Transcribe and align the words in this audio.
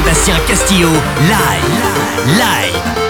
Sébastien 0.00 0.36
Castillo, 0.46 0.88
live, 1.28 2.38
live. 2.38 3.09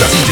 Escuchas 0.00 0.29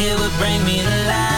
it 0.00 0.18
would 0.20 0.32
bring 0.38 0.64
me 0.64 0.82
to 0.82 1.06
life. 1.06 1.37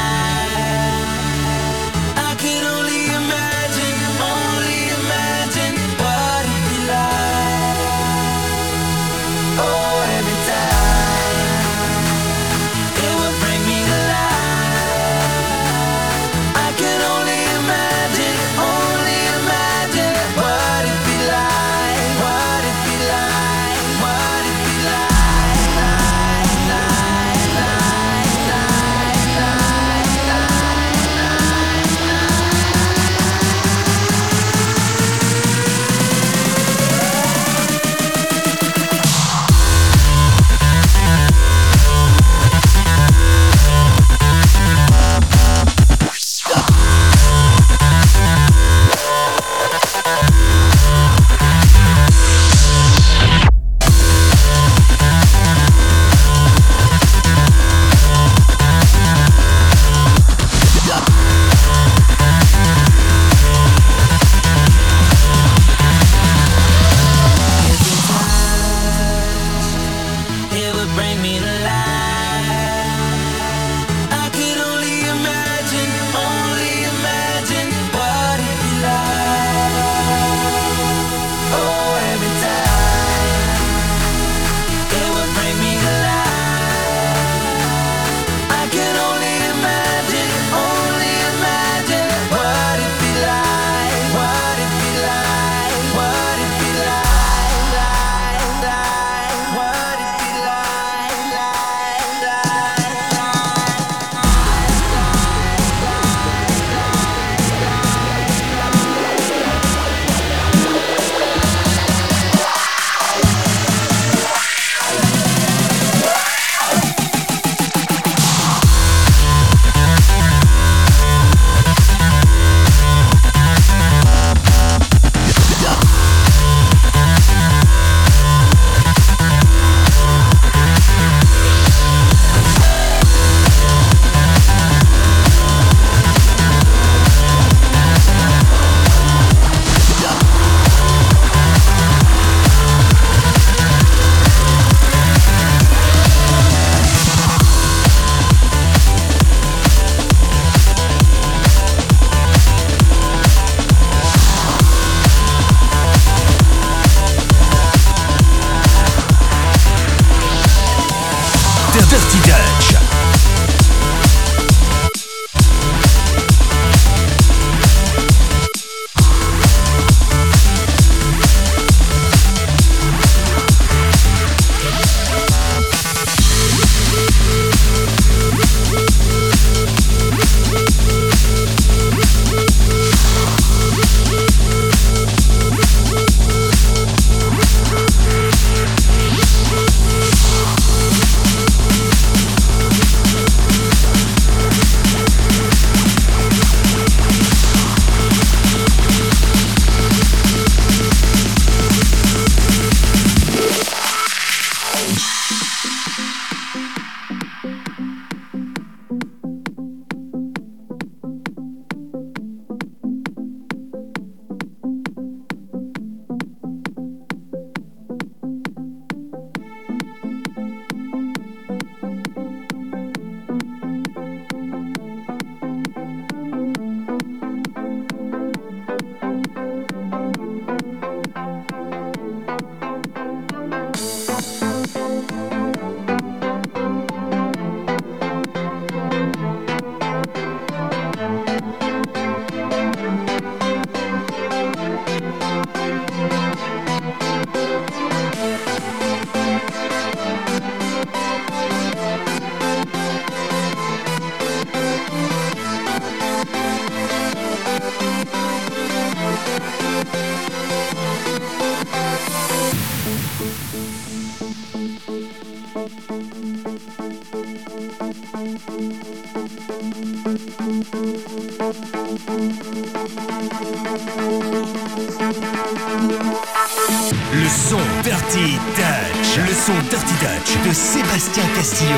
Son 277.31 277.59
Dirty 277.83 278.39
Dutch. 278.57 279.19
Le 279.19 279.35
son 279.35 279.53
Dirty 279.71 279.95
Dutch 280.01 280.37
de 280.47 280.53
Sébastien 280.53 281.25
Castillo. 281.35 281.77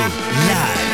Live. 0.49 0.93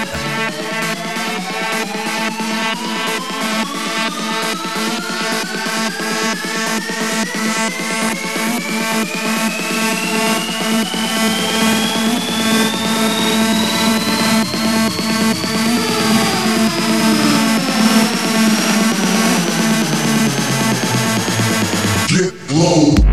Get 22.08 22.32
low. 22.50 23.07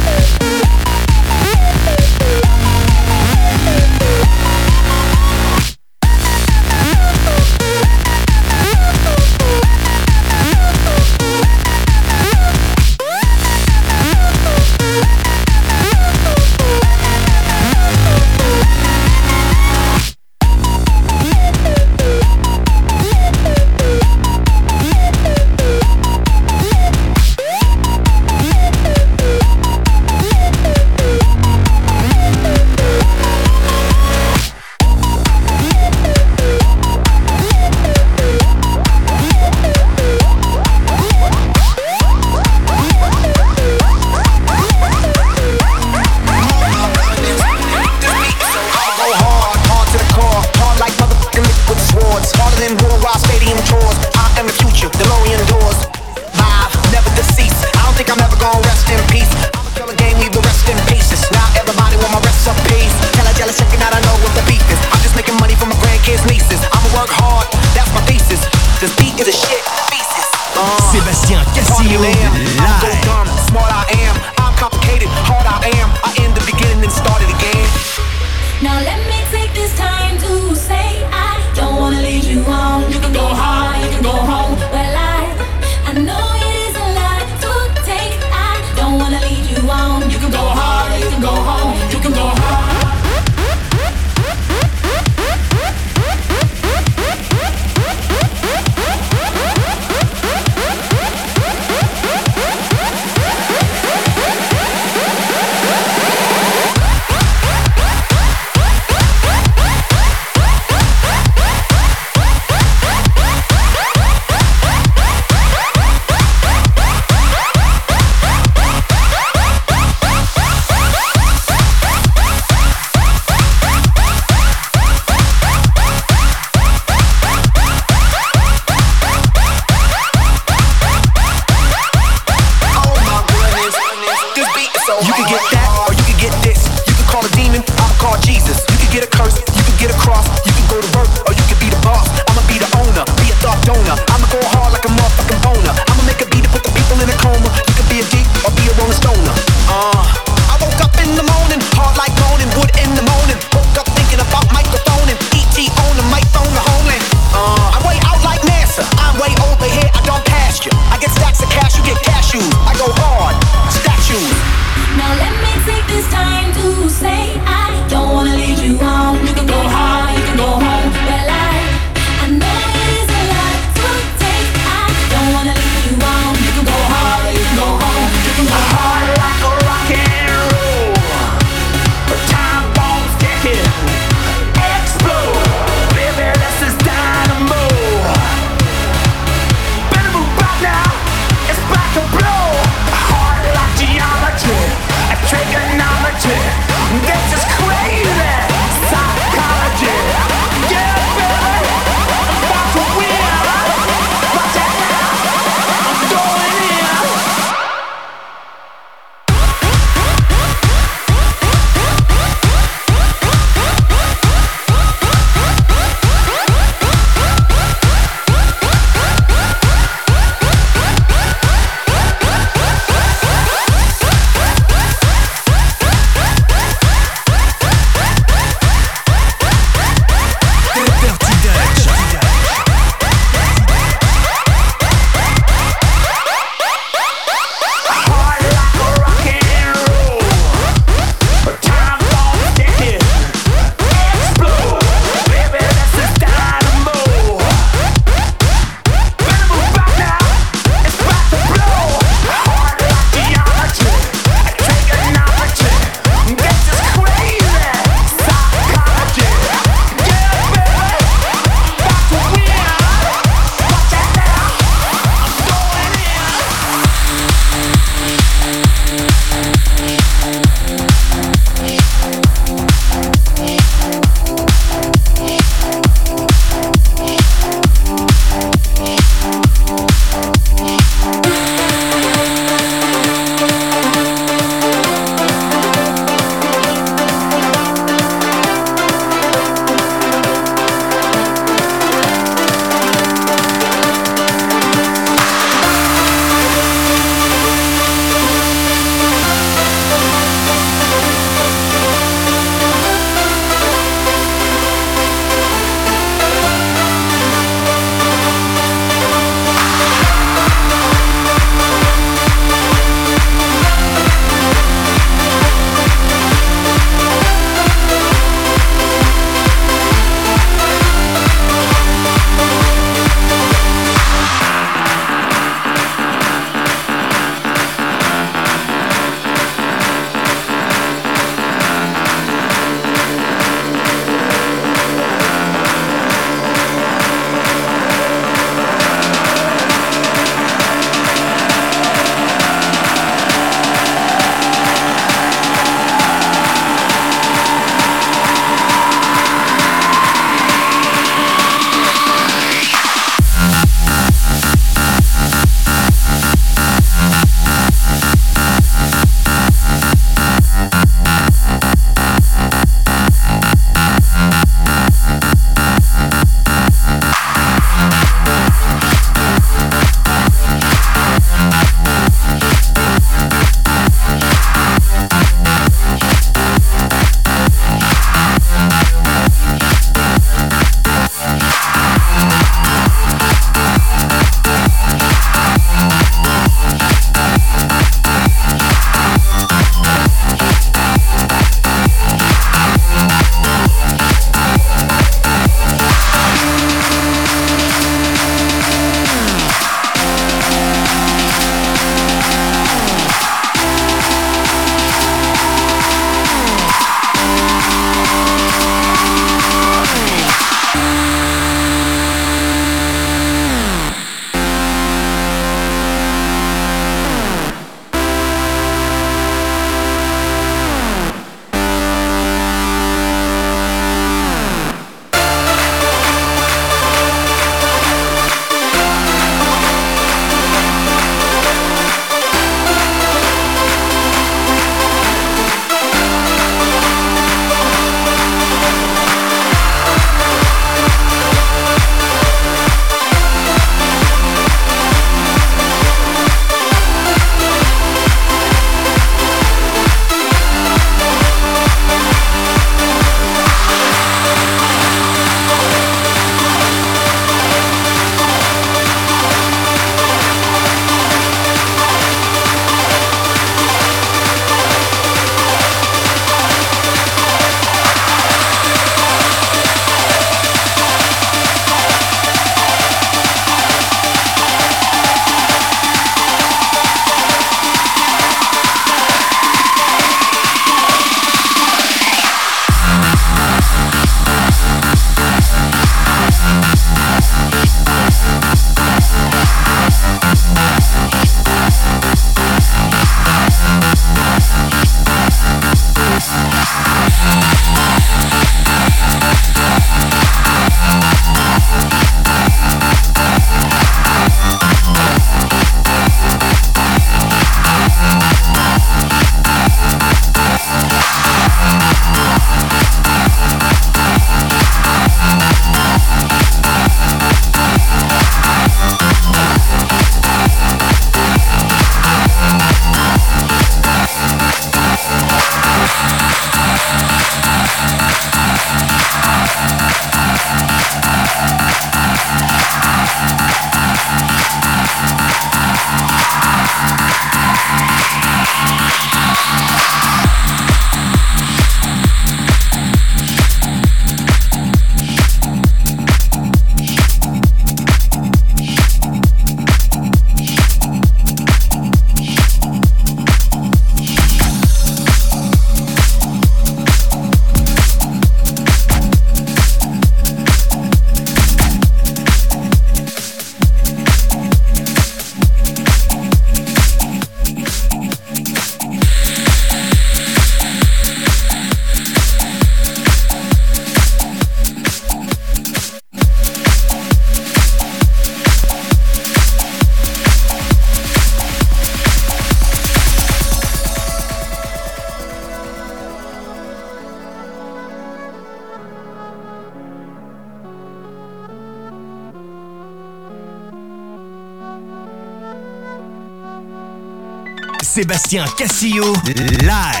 Sébastien 598.31 598.45
Castillo, 598.55 599.13
live. 599.25 600.00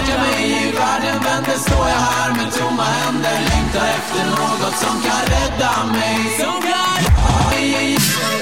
vart 0.00 0.08
jag 0.08 0.20
mig 0.20 0.50
i 0.50 0.72
världen 0.72 1.22
vänder 1.24 1.58
står 1.58 1.88
jag 1.88 2.02
här 2.10 2.30
med 2.34 2.52
tomma 2.52 2.82
händer. 2.82 3.40
Längtar 3.50 3.86
efter 3.98 4.24
något 4.30 4.76
som 4.76 5.02
kan 5.02 5.22
rädda 5.34 5.84
mig. 5.92 6.38
Som 6.38 6.62
kan... 6.62 7.00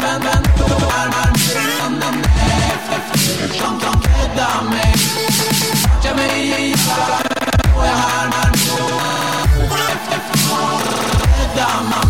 Men 0.01 0.21
vänta, 0.21 0.75
armar, 1.01 1.33
handen 1.81 2.25
efter 2.71 3.59
som 3.59 3.81
kan 3.81 4.03
rädda 4.03 4.63
mig. 4.71 4.95
Vart 5.83 6.05
jag 6.05 6.17
mig 6.17 6.47
i 6.47 6.73
världen 6.73 7.61
står 7.73 7.85
jag 7.85 7.97
här 7.97 8.27
med 8.27 8.59
tomma 8.77 9.13
händer. 9.33 9.79
Efter 9.99 10.39
något 10.49 10.83
som 10.83 11.11
kan 11.11 11.29
rädda 11.39 11.83
mig. 11.83 12.08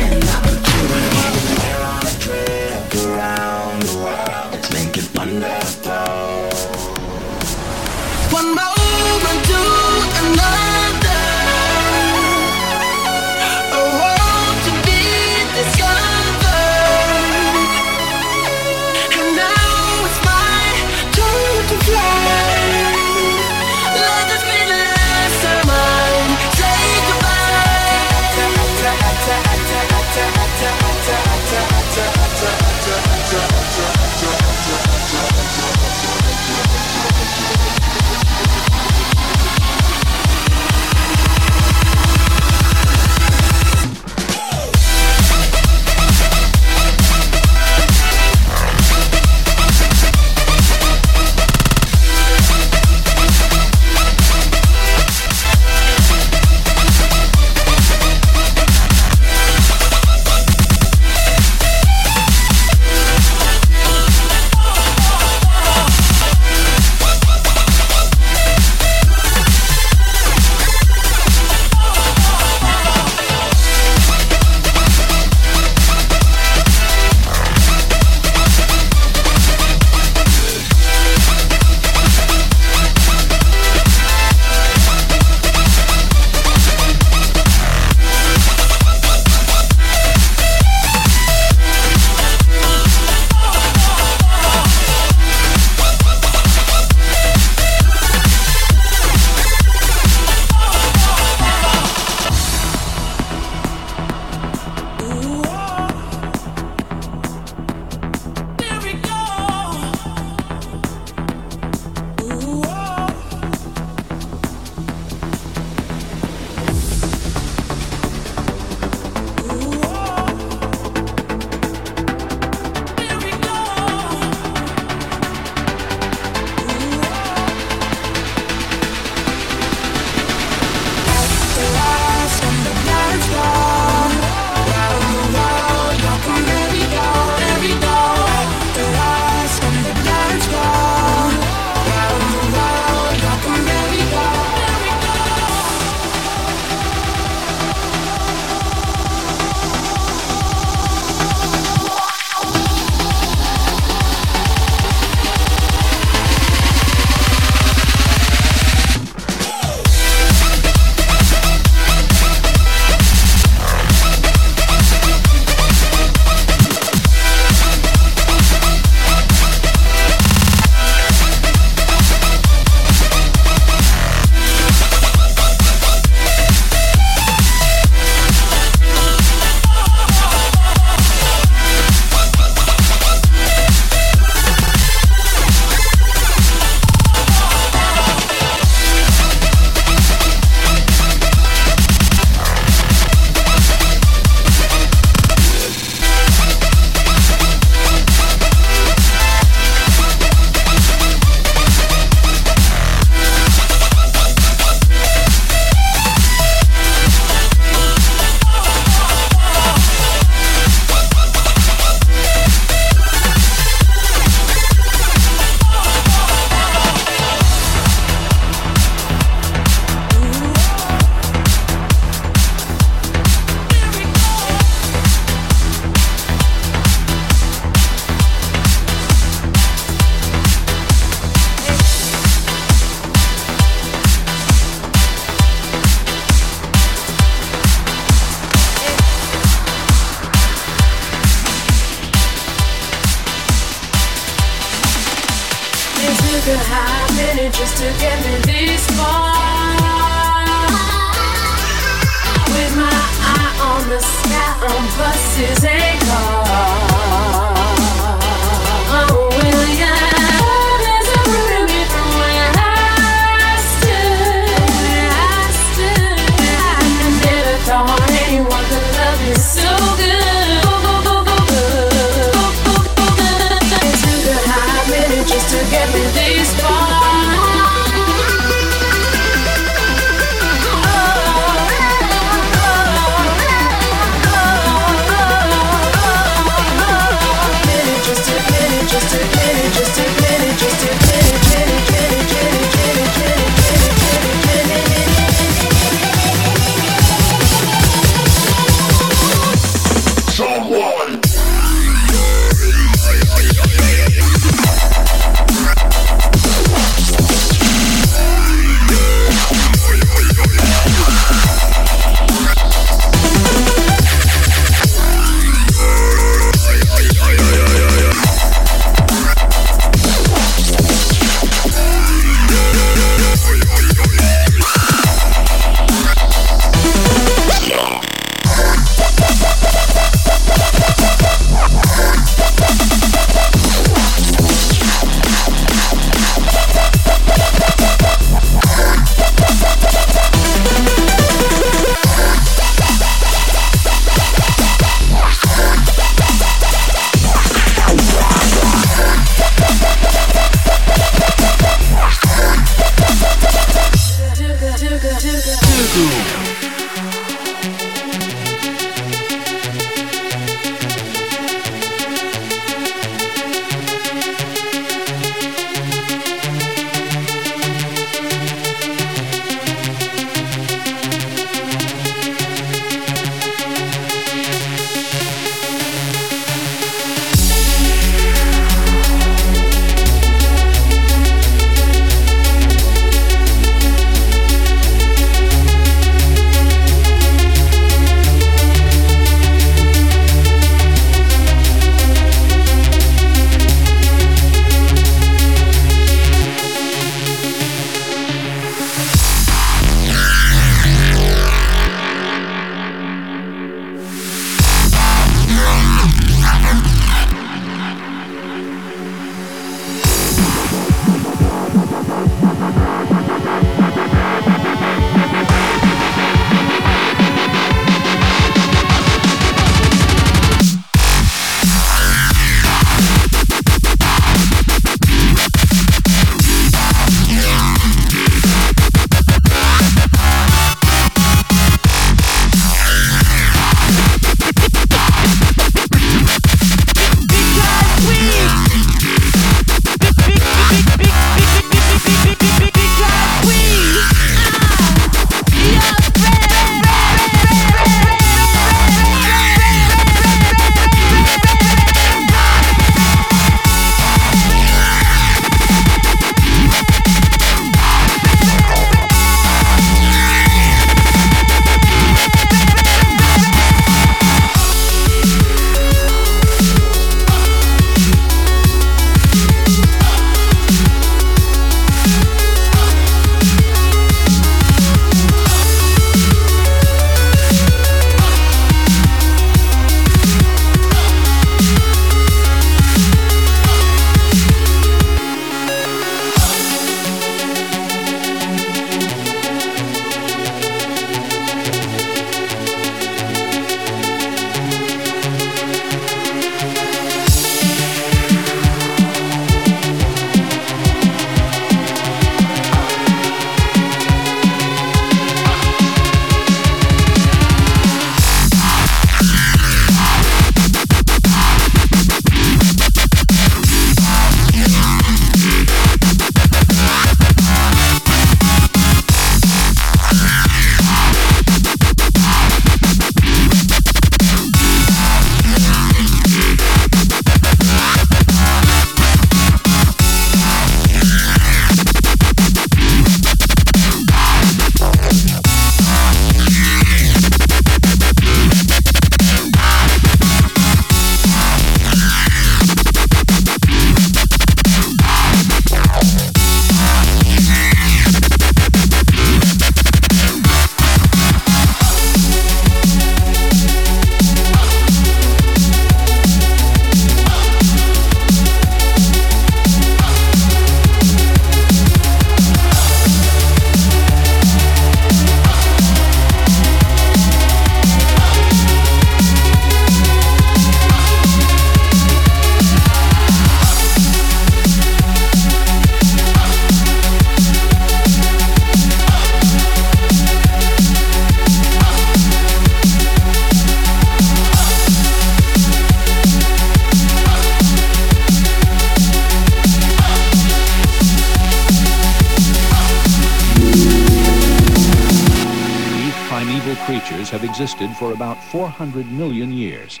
400 598.50 599.06
million 599.12 599.52
years, 599.52 600.00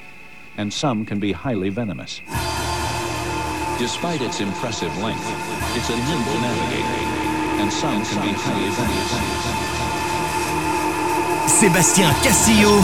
and 0.56 0.72
some 0.72 1.06
can 1.06 1.20
be 1.20 1.30
highly 1.30 1.68
venomous. 1.70 2.20
Despite 3.78 4.20
its 4.22 4.40
impressive 4.40 4.90
length, 4.98 5.22
it's 5.78 5.88
a 5.88 5.94
nimble 5.94 6.40
navigator, 6.42 6.98
and 7.62 7.72
some 7.72 8.02
can 8.04 8.26
be 8.26 8.34
highly 8.34 8.70
venomous. 8.74 9.14
Sébastien 11.46 12.10
Castillo, 12.26 12.74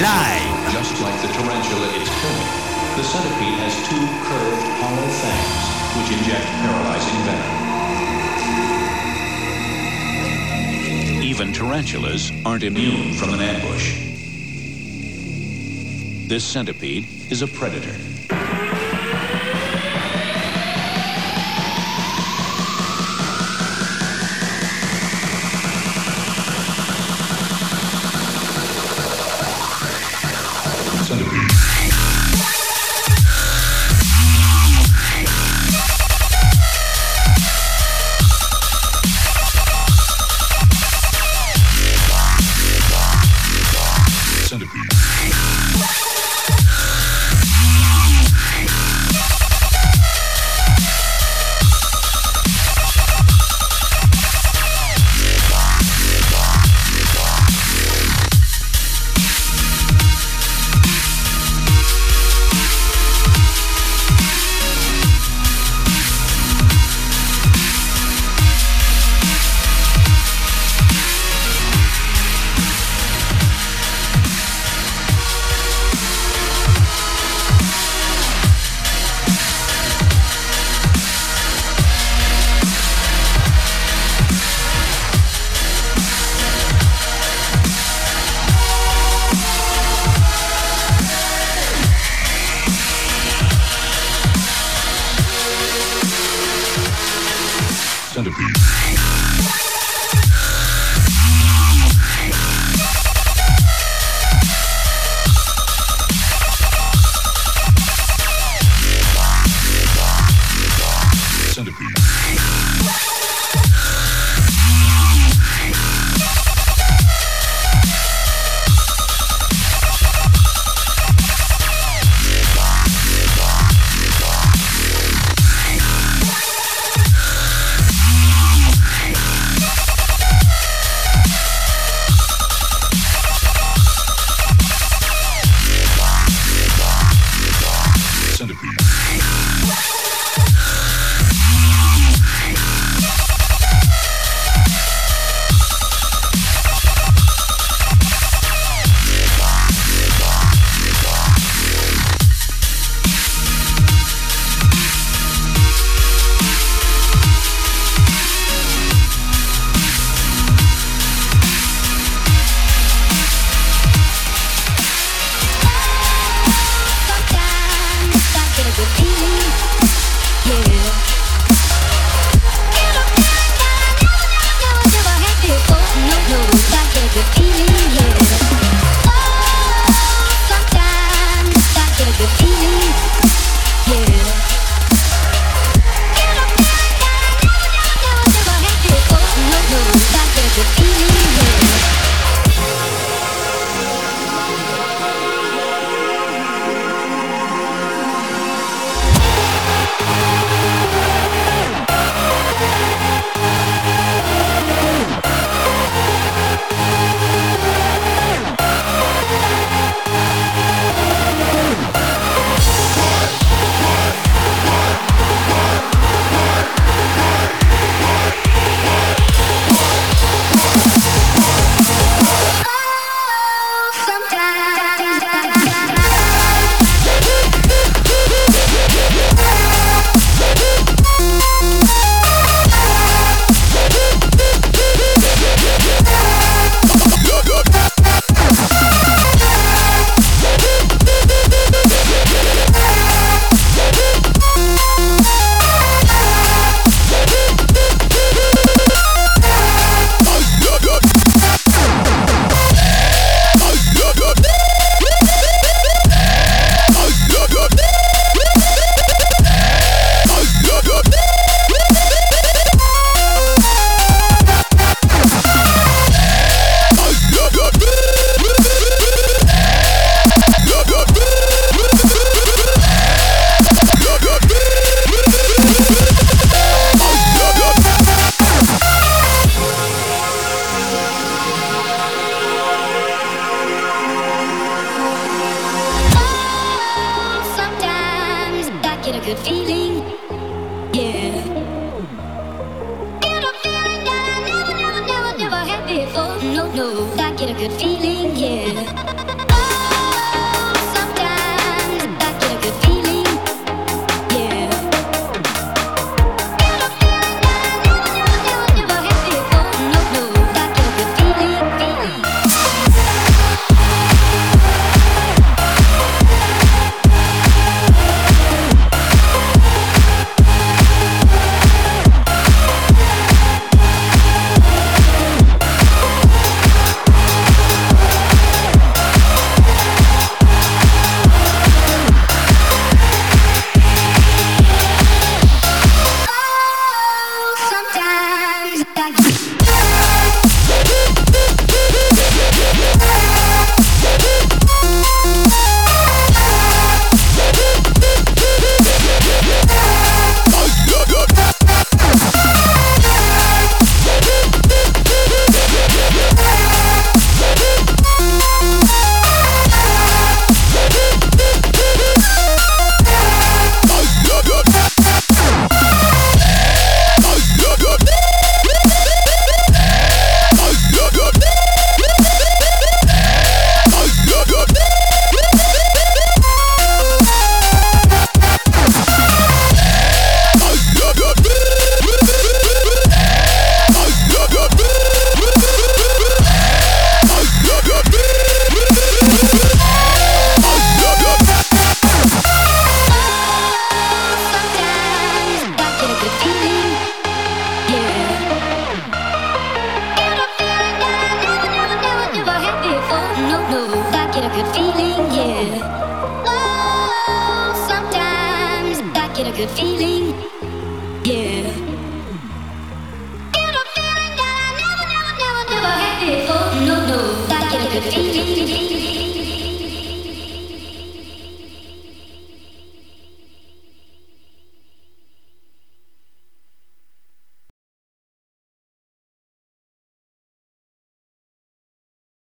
live. 0.00 0.72
Just 0.72 0.96
like 1.02 1.20
the 1.20 1.28
tarantula 1.36 1.92
it's 2.00 2.08
killing, 2.08 2.50
the 2.96 3.04
centipede 3.04 3.60
has 3.60 3.76
two 3.92 4.00
curved 4.24 4.64
hollow 4.80 5.08
fangs 5.20 5.68
which 6.00 6.16
inject 6.16 6.48
paralyzing 6.64 7.20
venom. 7.28 7.60
Even 11.22 11.52
tarantulas 11.52 12.32
aren't 12.46 12.62
immune 12.62 13.12
from 13.12 13.34
an 13.34 13.40
ambush. 13.40 14.09
This 16.30 16.44
centipede 16.44 17.08
is 17.28 17.42
a 17.42 17.48
predator. 17.48 18.09